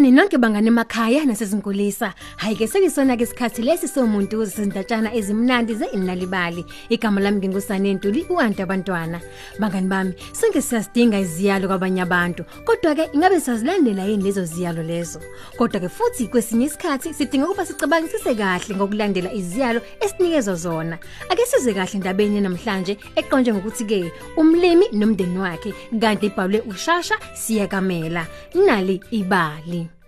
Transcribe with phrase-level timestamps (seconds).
[0.00, 2.14] Sanibonani nonke bangane emakhaya nasezinkulisa.
[2.36, 6.64] Hayi ke sekisona ke isikhathi lesi somuntu uzindatshana ezimnandi zeinalibali.
[6.88, 9.20] Igama lami ngingusane Ntuli uanta abantwana.
[9.58, 12.44] Bangani bami, sonke siyasidinga iziyalo kwabanye abantu.
[12.64, 15.20] Kodwa ke ingabe siyazilandela yini lezo ziyalo lezo?
[15.58, 20.98] Kodwa ke futhi kwesinye isikhathi sidinga ukuba sicabangisise kahle ngokulandela iziyalo esinikezwa zona.
[21.28, 28.26] Ake size kahle endabeni namhlanje eqonje ngokuthi ke umlimi nomndeni wakhe kanti ibhalwe ushasha siyakamela.
[28.54, 29.99] Nali ibali.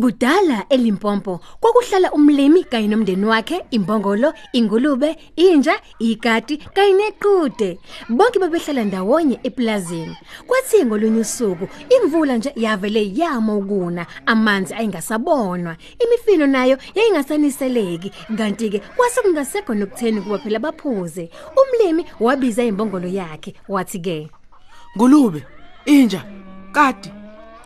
[0.00, 7.78] Kudala eLimpopo kwakuhlala umlimi kanye nomndeni wakhe imbongolo, ingulube, inja, igadi kanye nequde.
[8.08, 10.16] Bonke babehlala ndawonye eplazini.
[10.46, 15.76] Kwathi ngolunye usuku imvula nje yavele yama ukuna, amanzi ayingasabonwa.
[16.04, 21.30] Imifino nayo yayingasaniseleki, kanti ke kwase kungasekho nokutheni kuba phela baphuze.
[21.56, 24.28] Umlimi wabiza imbongolo yakhe wathi ke
[24.96, 25.44] Ngulube,
[25.86, 26.22] inja,
[26.72, 27.10] kati,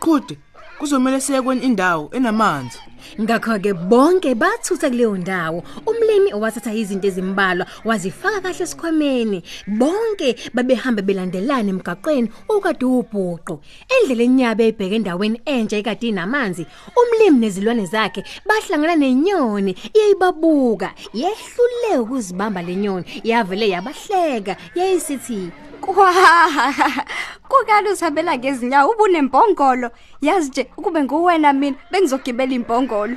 [0.00, 0.38] qhude,
[0.82, 2.78] kuzomela sekweni indawo enamanzi.
[3.20, 5.62] Ngakho ke bonke bathutha kuleyo ndawo.
[5.86, 9.42] Umlimi owathatha izinto ezimbalwa wazifaka kahle esikhwameni.
[9.66, 13.60] Bonke babehamba belandelana emgaqweni okade ubhuqo.
[13.94, 16.66] Endleleni yabe ebheke endaweni entsha ekade inamanzi.
[16.98, 20.94] Umlimi nezilwane zakhe bahlangana nenyoni iyayibabuka.
[21.14, 23.04] Yehlule ukuzibamba lenyoni.
[23.24, 24.56] Yavele yabahleka.
[24.74, 25.50] Yayisithi
[25.82, 26.12] Kwa
[27.48, 33.16] kukala usabela ngezinyawo ubunembongolo yazi nje ukube nguwena mina bengizogibela imbongolo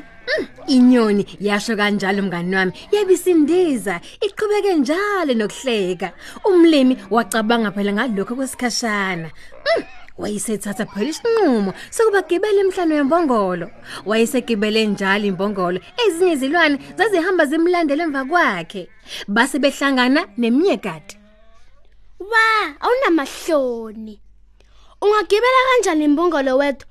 [0.67, 2.73] Inyoni yasho kanjalo mngani wami.
[2.91, 6.11] Yabisindiza iqhubeke njalo nokuhleka.
[6.45, 9.29] Umlimi wacabanga phela ngalokho kwesikhashana.
[9.65, 9.83] Mm,
[10.17, 13.69] wayesethatha phela isinqumo sokubagibela emhlano yembongolo.
[14.05, 15.79] Wayesegibele njalo imbongolo.
[16.07, 18.89] Ezinye izilwane zazihamba zimlandela emva kwakhe.
[19.27, 21.17] Base behlangana nemnyekati
[22.35, 24.21] Wa, awunamahloni.
[25.01, 26.85] Ungagibela kanjani imbongolo wethu?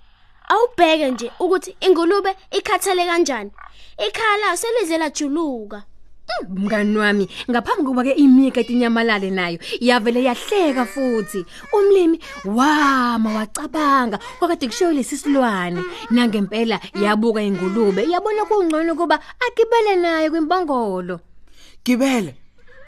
[0.49, 3.51] Awubheke nje ukuthi ingulube ikhathele kanjani.
[4.09, 5.83] Ikhala layo selidlela juluka.
[6.25, 14.19] Mm, mngani wami ngaphambi kokuba ke imika tinyamalale nayo yavele yahleka futhi umlimi wama wacabanga
[14.41, 21.21] wakade kushiyo lesisilwane nangempela yabuka ingulube yabona kungcono kuba agibele naye kwimbongolo
[21.85, 22.35] Gibele.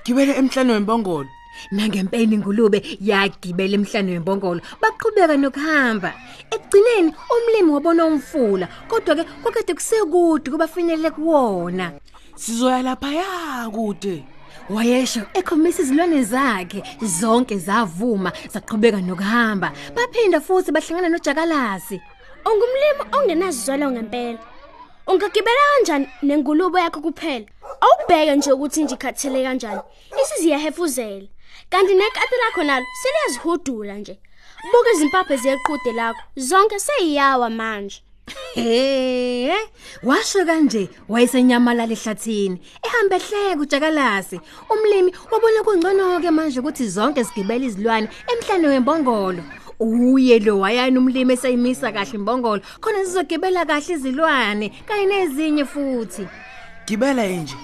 [0.04, 1.28] Gibele emhlane wembongolo.
[1.72, 6.12] Nangempela ingulube yagibela emhlane wembongolo baqhubeka nokuhamba.
[6.50, 11.92] Ekugcineni umlimi wabona umfula kodwa ke kwakade kusekude kuba finele kuwona.
[12.36, 14.24] Sizoya lapha ya kude.
[14.70, 19.72] Wayesho ekhomisa izilwane zakhe zonke zavuma zaqhubeka nokuhamba.
[19.94, 22.00] Baphinda futhi bahlangana nojakalasi.
[22.46, 24.38] Ungumlimi ongenazizwelo ngempela.
[25.06, 27.46] Ungagibela kanjani nengulube yakho kuphela?
[27.80, 29.80] Awubheke nje ukuthi nje ikhathele kanjani.
[30.22, 31.26] Isiziya hefuzela.
[31.70, 34.18] Kanti nekati lakho nalo seliyazihudula nje.
[34.72, 38.02] Buka izimpaphe zeqhude lakho zonke seyiyawa manje.
[38.54, 39.52] Hey,
[40.02, 44.40] washo kanje wayesenyamalala ehlathini ehambe ehleka ujakalasi
[44.70, 49.42] umlimi wabona kungcono ke manje ukuthi zonke sigibele izilwane emhlane wembongolo
[49.78, 56.26] uye lo wayana umlimi esayimisa kahle imbongolo khona sizogibela kahle izilwane kanye nezinye futhi
[56.86, 57.56] Gibela inja.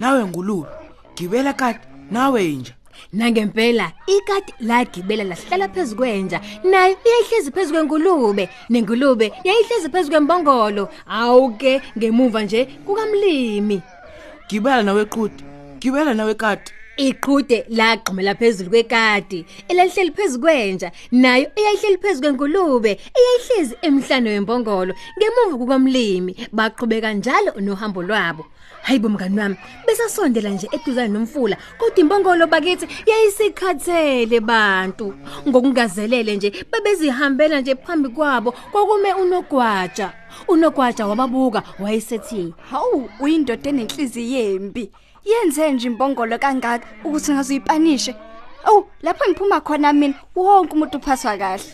[0.00, 0.68] Nawe ngulube.
[1.16, 2.74] Gibela kati nawe inja.
[3.12, 12.42] Nangempela ikati lagibela lahlala phezukwenja nayo iyayihlezi phezukwe ngulube nengulube yayihlezi phezukwe mbongolo awuke ngemuva
[12.42, 13.82] nje kukamlimi
[14.48, 15.44] Gibela nawe qhude.
[15.80, 16.72] Gibela nawe kati.
[16.98, 24.94] Iqhude lagqumela phezulu kwekati elalihleli phezukwenja nayo eyayihleli phezukwe ngulube eyayihlezi emhlane wembongolo.
[25.18, 28.44] Ngemuva kukamlimi baqhubeka njalo nohambo lwabo.
[28.82, 29.56] Hayibo mngani wami
[29.86, 35.14] besasondela nje eduzane nomfula kodwa imbongolo bakithi yayisikhathele bantu.
[35.48, 40.12] Ngokungazelele nje babezihambela nje phambi kwabo kwakume unogwaja.
[40.48, 44.90] Unogwaja wababuka wayesethi hawu uyindoda enenhliziyo yembi
[45.24, 48.14] yenze nje imbongolo kangaka ukuthi ngazuyipanishe
[48.64, 51.64] awu lapho ngiphuma khona mina wonke umuntu uphathwa kahle.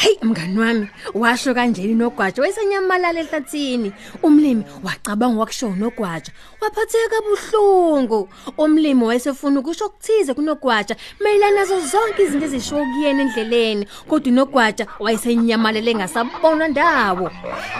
[0.00, 3.92] Hey mngani wami washo kanjeni nogwaja wayesenyamalala ehlathini
[4.22, 8.28] umlimi wacabanga wakusho nogwaja waphatheka kabuhlungu.
[8.58, 15.94] Umlimi wayesefuna ukusho ukuthize kunogwaja mayelana nazo zonke izinto ezishiwo kuyena endleleni kodwa unogwaja wayesenyamalele
[15.94, 17.30] ngasabona ndawo.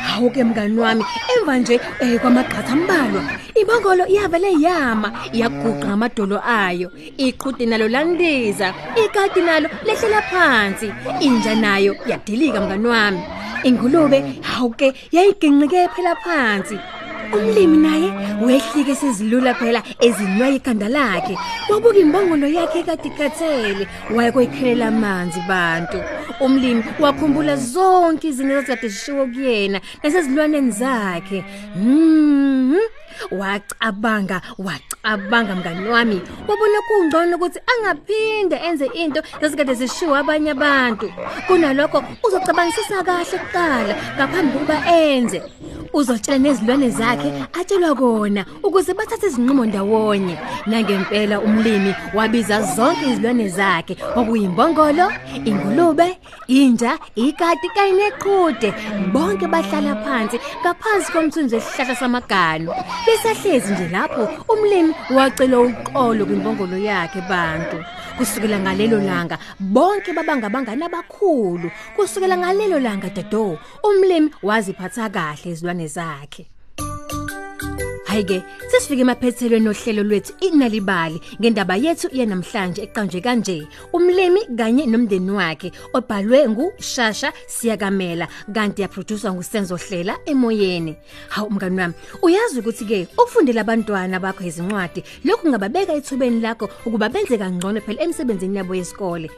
[0.06, 1.04] Hawu ke mngani wami
[1.36, 3.22] emva nje eh, kwamagqatha ambalwa
[3.54, 8.74] ibongolo iyavele yama iyaguqa ngamadolo ayo iqhude nalo landiza
[9.04, 13.20] ikati nalo lehlela phansi inja nayo yadilika mngani wami.
[13.64, 16.78] Ingulube hawuke yayiginqike phela phansi.
[17.32, 21.34] Umlimi naye wehlike sizilula phela ezinwaya ikhanda lakhe.
[21.68, 25.98] Wabuka imbongolo yakhe kade kathele, wayekoyikhelela amanzi bantu.
[26.40, 31.44] Umlimi wakhumbula zonke izinto ezikade zishiwo kuyena nasezilwaneni zakhe.
[31.76, 32.78] Mhm.
[33.30, 36.20] Wacabanga, wacabanga mngani wami.
[36.48, 41.12] Wabona kungcono ukuthi angaphinde enze into esikade zishiwa abanye abantu.
[41.46, 45.42] Kunalokho uzocabangisisa kahle kuqala ngaphambi kokuba enze.
[45.92, 50.38] Uzotshela nezilwane zakhe atshelwa kona ukuze bathathe izinqumo ndawonye.
[50.66, 55.06] Nangempela umlimi wabiza zonke izilwane zakhe okuyimbongolo,
[55.44, 56.18] ingulube,
[56.48, 58.74] inja, ikati kanye neqhude.
[59.12, 62.72] Bonke bahlala phansi ngaphansi komthunzi wesihlahla samaganu.
[63.06, 67.78] Besahlezi nje lapho umlimi wacela uqolo kwimbongolo yakhe bantu.
[68.18, 71.70] Kusukela ngalelo langa bonke babangabangana abakhulu.
[71.96, 76.46] Kusukela ngalelo langa dodo umlimi waziphatha kahle izilwane zakhe.
[78.08, 85.72] Hayike sesifike emaphethelweni ohlelo lwethu inalibali ngendaba yethu yanamhlanje eqanje kanje umlimi kanye nomndeni wakhe
[85.92, 90.96] obhalwe nguShasha Siyakamela kanti yaproducer nguSenzo Hlela emoyeni.
[91.28, 97.08] Hawu mngani wami uyazi ukuthi ke ukufundela abantwana bakho izincwadi lokhu kungababeka ethubeni lakho ukuba
[97.08, 99.30] benze kangcono phela emsebenzini yabo yesikole.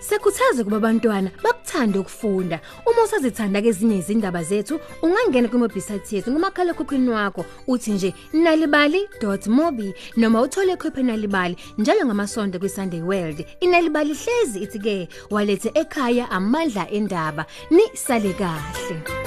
[0.00, 2.60] Sekhuthaze kuba abantwana bakuthande ukufunda.
[2.86, 9.94] Uma usazithanda ke ezinye izindaba zethu, ungangena kwimobisite yethu ngomakhala ekhukhwini wakho uthi nje nalibali.mobi
[10.16, 13.46] noma uthole ikhophi nalibali njalo ngamasonto kwiSunday World.
[13.60, 17.46] Inalibali hlezi ithi ke walethe ekhaya amandla endaba.
[17.70, 19.17] Ni sale kahle.